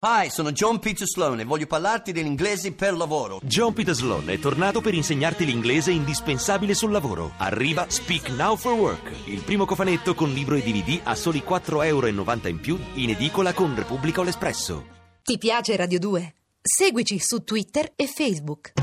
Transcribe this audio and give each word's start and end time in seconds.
Hi, 0.00 0.30
sono 0.30 0.52
John 0.52 0.78
Peter 0.78 1.08
Sloan 1.08 1.40
e 1.40 1.44
voglio 1.44 1.66
parlarti 1.66 2.12
dell'inglese 2.12 2.72
per 2.72 2.96
lavoro. 2.96 3.40
John 3.42 3.72
Peter 3.72 3.92
Sloan 3.92 4.30
è 4.30 4.38
tornato 4.38 4.80
per 4.80 4.94
insegnarti 4.94 5.44
l'inglese 5.44 5.90
indispensabile 5.90 6.72
sul 6.74 6.92
lavoro. 6.92 7.32
Arriva 7.38 7.84
Speak 7.88 8.28
Now 8.28 8.54
for 8.54 8.74
Work, 8.74 9.12
il 9.24 9.40
primo 9.40 9.64
cofanetto 9.64 10.14
con 10.14 10.32
libro 10.32 10.54
e 10.54 10.62
DVD 10.62 11.00
a 11.02 11.16
soli 11.16 11.42
4,90 11.44 11.84
euro 11.86 12.06
in 12.06 12.60
più 12.60 12.78
in 12.94 13.10
edicola 13.10 13.52
con 13.52 13.74
Repubblica 13.74 14.20
o 14.20 14.22
l'Espresso. 14.22 14.86
Ti 15.20 15.36
piace 15.36 15.74
Radio 15.74 15.98
2? 15.98 16.34
Seguici 16.62 17.18
su 17.18 17.42
Twitter 17.42 17.90
e 17.96 18.06
Facebook. 18.06 18.74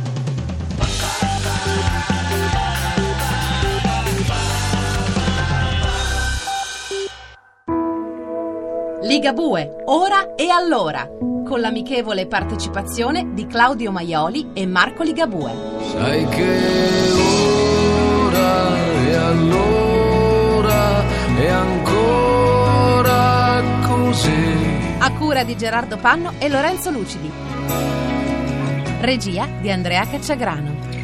Ligabue, 9.26 9.82
ora 9.86 10.36
e 10.36 10.50
allora, 10.50 11.10
con 11.44 11.60
l'amichevole 11.60 12.28
partecipazione 12.28 13.34
di 13.34 13.48
Claudio 13.48 13.92
Maioli 13.92 14.52
e 14.54 14.68
Marco 14.68 15.02
Ligabue. 15.02 15.52
Sai 15.82 16.28
che 16.28 16.60
ora 18.22 18.78
e 18.78 19.16
allora 19.16 21.04
è 21.40 21.48
ancora 21.48 23.64
così. 23.88 24.58
A 25.00 25.12
cura 25.14 25.44
di 25.44 25.58
Gerardo 25.58 25.98
Panno 25.98 26.34
e 26.38 26.48
Lorenzo 26.48 26.92
Lucidi. 26.92 27.32
Regia 29.02 29.48
di 29.60 29.72
Andrea 29.72 30.06
Cacciagrano. 30.06 30.95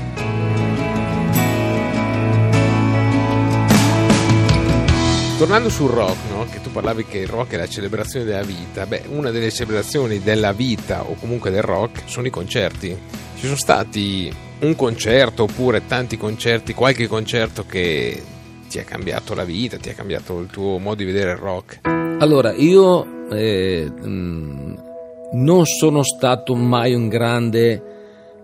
Tornando 5.41 5.69
sul 5.69 5.89
rock, 5.89 6.17
no? 6.29 6.45
che 6.45 6.61
tu 6.61 6.69
parlavi 6.69 7.03
che 7.03 7.17
il 7.17 7.27
rock 7.27 7.53
è 7.53 7.57
la 7.57 7.67
celebrazione 7.67 8.25
della 8.25 8.43
vita, 8.43 8.85
beh, 8.85 9.05
una 9.07 9.31
delle 9.31 9.49
celebrazioni 9.49 10.19
della 10.19 10.51
vita 10.51 11.03
o 11.09 11.15
comunque 11.15 11.49
del 11.49 11.63
rock 11.63 12.03
sono 12.05 12.27
i 12.27 12.29
concerti. 12.29 12.95
Ci 13.37 13.45
sono 13.45 13.55
stati 13.55 14.31
un 14.59 14.75
concerto 14.75 15.41
oppure 15.41 15.87
tanti 15.87 16.15
concerti, 16.15 16.75
qualche 16.75 17.07
concerto 17.07 17.65
che 17.65 18.21
ti 18.69 18.77
ha 18.77 18.83
cambiato 18.83 19.33
la 19.33 19.43
vita, 19.43 19.77
ti 19.77 19.89
ha 19.89 19.95
cambiato 19.95 20.37
il 20.41 20.45
tuo 20.45 20.77
modo 20.77 20.97
di 20.97 21.05
vedere 21.05 21.31
il 21.31 21.37
rock? 21.37 21.79
Allora, 22.19 22.53
io 22.53 23.31
eh, 23.31 23.89
mh, 23.89 24.83
non 25.31 25.65
sono 25.65 26.03
stato 26.03 26.53
mai 26.53 26.93
un 26.93 27.07
grande 27.07 27.81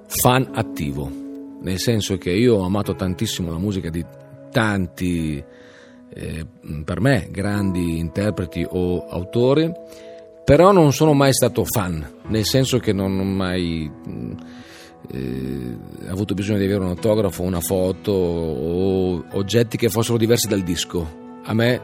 fan 0.07 0.49
attivo, 0.51 1.07
nel 1.61 1.77
senso 1.77 2.17
che 2.17 2.31
io 2.31 2.55
ho 2.55 2.65
amato 2.65 2.95
tantissimo 2.95 3.51
la 3.51 3.59
musica 3.59 3.91
di 3.91 4.03
tanti 4.51 5.43
eh, 6.13 6.45
per 6.83 6.99
me 6.99 7.27
grandi 7.31 7.97
interpreti 7.99 8.65
o 8.67 9.07
autori, 9.07 9.71
però 10.43 10.71
non 10.71 10.93
sono 10.93 11.13
mai 11.13 11.33
stato 11.33 11.63
fan, 11.65 12.05
nel 12.27 12.45
senso 12.45 12.79
che 12.79 12.93
non 12.93 13.19
ho 13.19 13.23
mai 13.23 13.91
eh, 15.11 15.77
avuto 16.07 16.33
bisogno 16.33 16.57
di 16.57 16.65
avere 16.65 16.83
un 16.83 16.89
autografo, 16.89 17.43
una 17.43 17.59
foto 17.59 18.11
o 18.11 19.23
oggetti 19.31 19.77
che 19.77 19.89
fossero 19.89 20.17
diversi 20.17 20.47
dal 20.47 20.61
disco. 20.61 21.25
A 21.43 21.53
me 21.53 21.81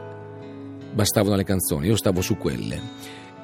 bastavano 0.92 1.36
le 1.36 1.44
canzoni, 1.44 1.88
io 1.88 1.96
stavo 1.96 2.20
su 2.20 2.36
quelle. 2.36 2.80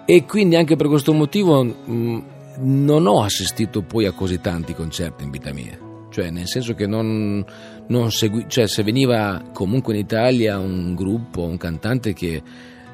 E 0.07 0.25
quindi 0.25 0.57
anche 0.57 0.77
per 0.77 0.89
questo 0.89 1.13
motivo 1.13 1.63
mh, 1.63 2.25
non 2.61 3.07
ho 3.07 3.23
assistito 3.23 3.83
poi 3.83 4.07
a 4.07 4.13
così 4.13 4.41
tanti 4.41 4.75
concerti 4.75 5.25
in 5.25 5.31
vita 5.31 5.53
mia 5.53 5.89
cioè 6.11 6.31
nel 6.31 6.47
senso 6.47 6.75
che 6.75 6.87
non, 6.87 7.45
non 7.89 8.11
segui, 8.13 8.45
cioè 8.49 8.67
se 8.67 8.83
veniva 8.83 9.43
comunque 9.53 9.95
in 9.95 10.01
Italia 10.01 10.59
un 10.59 10.95
gruppo, 10.95 11.43
un 11.43 11.57
cantante 11.57 12.13
che 12.13 12.43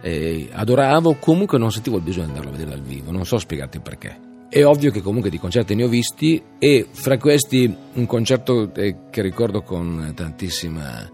eh, 0.01 0.49
adoravo, 0.53 1.17
comunque 1.19 1.59
non 1.59 1.73
sentivo 1.73 1.97
il 1.97 2.03
bisogno 2.03 2.27
di 2.27 2.31
andarlo 2.33 2.51
a 2.51 2.53
vedere 2.53 2.71
dal 2.71 2.83
vivo, 2.83 3.11
non 3.11 3.25
so 3.25 3.39
spiegarti 3.39 3.81
perché. 3.81 4.25
È 4.49 4.65
ovvio 4.65 4.93
che 4.93 5.03
comunque 5.03 5.29
di 5.29 5.39
concerti 5.39 5.75
ne 5.75 5.85
ho 5.85 5.89
visti 5.89 6.41
e 6.59 6.87
fra 6.89 7.19
questi 7.19 7.75
un 7.95 8.07
concerto 8.07 8.73
eh, 8.75 8.97
che 9.11 9.23
ricordo 9.23 9.63
con 9.63 10.13
tantissima, 10.15 11.11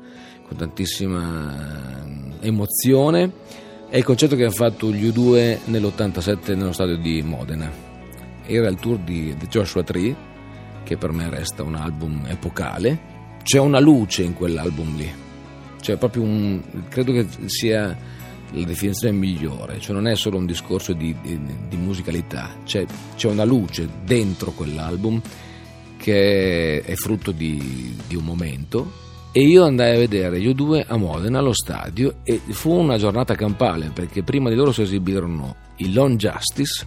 con 0.46 0.56
tantissima 0.56 2.04
emozione 2.40 3.32
è 3.92 3.98
il 3.98 4.04
concerto 4.04 4.36
che 4.36 4.46
ha 4.46 4.50
fatto 4.50 4.90
gli 4.90 5.06
U2 5.06 5.58
nell'87 5.66 6.56
nello 6.56 6.72
stadio 6.72 6.96
di 6.96 7.20
Modena. 7.20 7.70
Era 8.46 8.68
il 8.68 8.76
tour 8.76 8.96
di 8.96 9.36
Joshua 9.50 9.82
Tree 9.82 10.16
che 10.84 10.96
per 10.96 11.12
me 11.12 11.28
resta 11.28 11.62
un 11.62 11.74
album 11.74 12.24
epocale. 12.26 13.10
C'è 13.42 13.58
una 13.58 13.80
luce 13.80 14.22
in 14.22 14.34
quell'album 14.34 14.96
lì, 14.96 15.12
cioè 15.80 15.96
proprio 15.96 16.22
un, 16.22 16.62
credo 16.88 17.12
che 17.12 17.26
sia 17.46 17.96
la 18.52 18.64
definizione 18.64 19.16
migliore, 19.16 19.80
cioè 19.80 19.94
non 19.94 20.06
è 20.06 20.14
solo 20.14 20.36
un 20.36 20.46
discorso 20.46 20.92
di, 20.92 21.14
di, 21.22 21.40
di 21.68 21.76
musicalità, 21.76 22.56
c'è, 22.64 22.84
c'è, 23.16 23.28
una 23.28 23.44
luce 23.44 23.88
dentro 24.04 24.52
quell'album 24.52 25.20
che 25.96 26.82
è 26.82 26.94
frutto 26.94 27.32
di, 27.32 27.96
di 28.06 28.14
un 28.14 28.24
momento. 28.24 29.00
E 29.34 29.40
io 29.40 29.64
andai 29.64 29.94
a 29.94 29.98
vedere 29.98 30.38
gli 30.38 30.46
U2 30.46 30.84
a 30.86 30.96
Modena 30.98 31.38
allo 31.38 31.54
stadio 31.54 32.16
e 32.22 32.38
fu 32.48 32.70
una 32.70 32.98
giornata 32.98 33.34
campale 33.34 33.90
perché 33.92 34.22
prima 34.22 34.50
di 34.50 34.54
loro 34.54 34.72
si 34.72 34.82
esibirono 34.82 35.56
i 35.76 35.90
Long 35.90 36.16
Justice, 36.16 36.86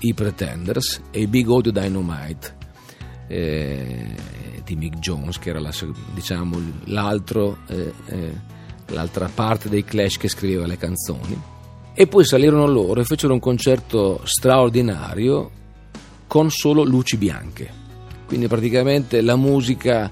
i 0.00 0.12
Pretenders 0.12 1.00
e 1.12 1.20
i 1.20 1.26
Big 1.28 1.48
Audio 1.48 1.70
Dynamite 1.70 2.57
eh, 3.28 4.14
di 4.64 4.76
Mick 4.76 4.98
Jones, 4.98 5.38
che 5.38 5.50
era 5.50 5.60
la, 5.60 5.72
diciamo, 6.12 6.60
l'altro, 6.84 7.58
eh, 7.68 7.92
eh, 8.06 8.32
l'altra 8.88 9.30
parte 9.32 9.68
dei 9.68 9.84
Clash 9.84 10.16
che 10.16 10.28
scriveva 10.28 10.66
le 10.66 10.76
canzoni. 10.76 11.40
E 11.94 12.06
poi 12.06 12.24
salirono 12.24 12.66
loro 12.66 13.00
e 13.00 13.04
fecero 13.04 13.32
un 13.32 13.40
concerto 13.40 14.20
straordinario 14.24 15.50
con 16.26 16.50
solo 16.50 16.84
luci 16.84 17.16
bianche. 17.16 17.86
Quindi 18.26 18.46
praticamente 18.46 19.20
la 19.20 19.36
musica 19.36 20.10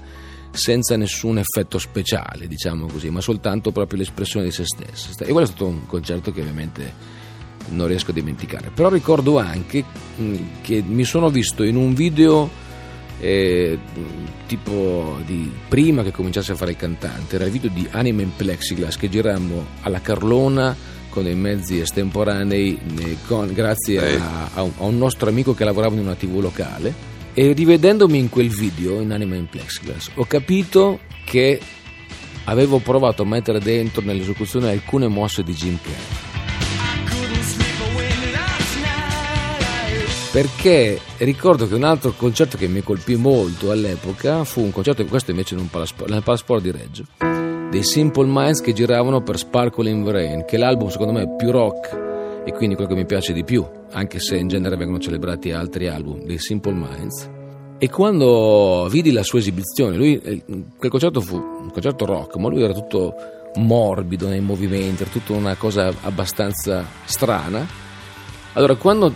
senza 0.51 0.97
nessun 0.97 1.37
effetto 1.37 1.77
speciale, 1.77 2.47
diciamo 2.47 2.87
così, 2.87 3.09
ma 3.09 3.21
soltanto 3.21 3.71
proprio 3.71 3.99
l'espressione 3.99 4.45
di 4.45 4.51
se 4.51 4.65
stessa. 4.65 5.11
E 5.23 5.31
quello 5.31 5.43
è 5.43 5.45
stato 5.45 5.67
un 5.67 5.85
concerto 5.85 6.31
che 6.31 6.41
ovviamente 6.41 6.93
non 7.69 7.87
riesco 7.87 8.11
a 8.11 8.13
dimenticare. 8.13 8.71
Però 8.73 8.89
ricordo 8.89 9.37
anche 9.37 9.83
che 10.61 10.81
mi 10.81 11.03
sono 11.03 11.29
visto 11.29 11.63
in 11.63 11.75
un 11.75 11.93
video 11.93 12.49
eh, 13.19 13.77
tipo 14.45 15.19
di 15.25 15.51
prima 15.67 16.03
che 16.03 16.11
cominciasse 16.11 16.51
a 16.51 16.55
fare 16.55 16.71
il 16.71 16.77
cantante, 16.77 17.35
era 17.35 17.45
il 17.45 17.51
video 17.51 17.69
di 17.69 17.87
Anime 17.91 18.23
in 18.23 18.35
Plexiglass 18.35 18.97
che 18.97 19.09
girammo 19.09 19.65
alla 19.81 20.01
Carlona 20.01 20.75
con 21.09 21.23
dei 21.23 21.35
mezzi 21.35 21.79
estemporanei 21.79 22.79
eh, 22.99 23.17
con, 23.25 23.51
grazie 23.51 24.19
a, 24.19 24.49
a, 24.53 24.61
un, 24.61 24.71
a, 24.77 24.83
un, 24.83 24.97
nostro 24.97 25.29
amico 25.29 25.53
che 25.53 25.63
lavorava 25.63 25.95
in 25.95 26.01
una 26.01 26.15
tv 26.15 26.39
locale. 26.39 27.15
E 27.33 27.53
rivedendomi 27.53 28.17
in 28.17 28.29
quel 28.29 28.49
video 28.49 28.99
in 28.99 29.11
Anime 29.11 29.37
in 29.37 29.47
Plexiglass 29.47 30.09
ho 30.15 30.25
capito 30.25 30.99
che 31.23 31.59
avevo 32.45 32.79
provato 32.79 33.23
a 33.23 33.25
mettere 33.25 33.59
dentro 33.59 34.01
nell'esecuzione 34.01 34.71
alcune 34.71 35.07
mosse 35.07 35.43
di 35.43 35.53
Jim 35.53 35.77
Carrey 35.81 36.26
perché 40.37 40.99
ricordo 41.17 41.67
che 41.67 41.73
un 41.73 41.81
altro 41.81 42.13
concerto 42.15 42.57
che 42.57 42.67
mi 42.67 42.83
colpì 42.83 43.15
molto 43.15 43.71
all'epoca 43.71 44.43
fu 44.43 44.61
un 44.61 44.71
concerto, 44.71 45.03
questo 45.05 45.31
invece 45.31 45.55
in 45.55 45.61
un 45.61 45.67
palasport, 45.67 46.11
nel 46.11 46.21
Palasport 46.21 46.61
di 46.61 46.69
Reggio, 46.69 47.05
dei 47.71 47.81
Simple 47.81 48.27
Minds 48.27 48.61
che 48.61 48.71
giravano 48.71 49.23
per 49.23 49.39
Sparkle 49.39 49.89
in 49.89 50.07
Rain, 50.07 50.45
che 50.45 50.57
è 50.57 50.59
l'album 50.59 50.89
secondo 50.89 51.13
me 51.13 51.33
più 51.35 51.49
rock 51.49 52.43
e 52.45 52.51
quindi 52.51 52.75
quello 52.75 52.91
che 52.91 52.95
mi 52.95 53.07
piace 53.07 53.33
di 53.33 53.43
più, 53.43 53.65
anche 53.93 54.19
se 54.19 54.37
in 54.37 54.47
genere 54.47 54.77
vengono 54.77 54.99
celebrati 54.99 55.49
altri 55.49 55.87
album 55.87 56.23
dei 56.23 56.37
Simple 56.37 56.73
Minds. 56.73 57.29
E 57.79 57.89
quando 57.89 58.87
vidi 58.91 59.11
la 59.11 59.23
sua 59.23 59.39
esibizione, 59.39 59.97
lui, 59.97 60.19
eh, 60.19 60.43
quel 60.77 60.91
concerto 60.91 61.19
fu 61.19 61.35
un 61.35 61.71
concerto 61.71 62.05
rock, 62.05 62.35
ma 62.35 62.47
lui 62.49 62.61
era 62.61 62.73
tutto 62.73 63.15
morbido 63.55 64.27
nei 64.27 64.41
movimenti, 64.41 65.01
era 65.01 65.11
tutta 65.11 65.33
una 65.33 65.55
cosa 65.55 65.91
abbastanza 66.01 66.85
strana 67.05 67.85
allora, 68.57 68.73
quando 68.73 69.13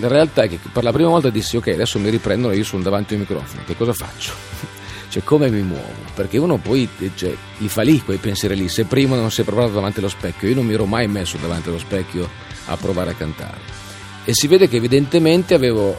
la 0.00 0.08
realtà 0.08 0.44
è 0.44 0.48
che 0.48 0.58
per 0.72 0.82
la 0.82 0.92
prima 0.92 1.10
volta 1.10 1.28
dissi 1.28 1.58
ok, 1.58 1.68
adesso 1.68 1.98
mi 1.98 2.08
riprendono, 2.08 2.54
io 2.54 2.64
sono 2.64 2.82
davanti 2.82 3.12
al 3.12 3.20
microfono, 3.20 3.64
che 3.66 3.76
cosa 3.76 3.92
faccio? 3.92 4.32
cioè, 5.10 5.22
come 5.22 5.50
mi 5.50 5.60
muovo? 5.60 5.92
Perché 6.14 6.38
uno 6.38 6.56
poi 6.56 6.88
cioè, 7.14 7.34
li 7.58 7.68
fa 7.68 7.82
lì 7.82 8.00
quei 8.00 8.16
pensieri 8.16 8.56
lì, 8.56 8.70
se 8.70 8.84
prima 8.84 9.14
non 9.14 9.30
si 9.30 9.42
è 9.42 9.44
provato 9.44 9.72
davanti 9.72 9.98
allo 9.98 10.08
specchio, 10.08 10.48
io 10.48 10.54
non 10.54 10.64
mi 10.64 10.72
ero 10.72 10.86
mai 10.86 11.06
messo 11.06 11.36
davanti 11.36 11.68
allo 11.68 11.78
specchio 11.78 12.26
a 12.64 12.76
provare 12.78 13.10
a 13.10 13.14
cantare. 13.14 13.80
E 14.24 14.32
si 14.32 14.46
vede 14.46 14.68
che 14.68 14.76
evidentemente 14.76 15.52
avevo 15.52 15.98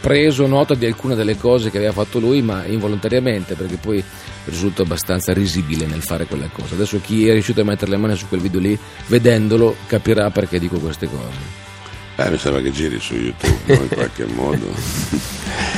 preso 0.00 0.46
nota 0.46 0.74
di 0.74 0.86
alcune 0.86 1.16
delle 1.16 1.36
cose 1.36 1.70
che 1.70 1.78
aveva 1.78 1.92
fatto 1.92 2.20
lui, 2.20 2.40
ma 2.40 2.64
involontariamente, 2.66 3.54
perché 3.54 3.78
poi 3.78 4.04
risulta 4.44 4.82
abbastanza 4.82 5.32
risibile 5.32 5.86
nel 5.86 6.02
fare 6.02 6.26
quella 6.26 6.48
cosa. 6.52 6.74
Adesso 6.76 7.00
chi 7.02 7.26
è 7.26 7.32
riuscito 7.32 7.62
a 7.62 7.64
mettere 7.64 7.90
le 7.90 7.96
mani 7.96 8.14
su 8.14 8.28
quel 8.28 8.42
video 8.42 8.60
lì, 8.60 8.78
vedendolo, 9.08 9.74
capirà 9.86 10.30
perché 10.30 10.60
dico 10.60 10.78
queste 10.78 11.08
cose. 11.08 11.71
Eh, 12.16 12.30
mi 12.30 12.38
sembra 12.38 12.60
che 12.60 12.70
giri 12.70 13.00
su 13.00 13.14
YouTube, 13.14 13.74
no? 13.74 13.82
in 13.82 13.88
qualche 13.88 14.26
modo. 14.34 15.70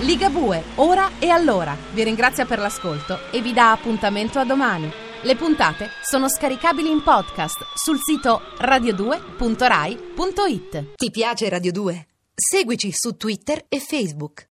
Ligabue, 0.00 0.62
ora 0.76 1.10
e 1.18 1.28
allora. 1.28 1.76
Vi 1.92 2.04
ringrazio 2.04 2.46
per 2.46 2.60
l'ascolto 2.60 3.18
e 3.30 3.40
vi 3.40 3.52
dà 3.52 3.72
appuntamento 3.72 4.38
a 4.38 4.44
domani. 4.44 5.03
Le 5.24 5.36
puntate 5.36 5.88
sono 6.02 6.28
scaricabili 6.28 6.90
in 6.90 7.02
podcast 7.02 7.64
sul 7.74 7.98
sito 7.98 8.42
radio2.rai.it. 8.58 10.96
Ti 10.96 11.10
piace 11.10 11.48
Radio 11.48 11.72
2? 11.72 12.06
Seguici 12.34 12.92
su 12.92 13.16
Twitter 13.16 13.64
e 13.70 13.80
Facebook. 13.80 14.42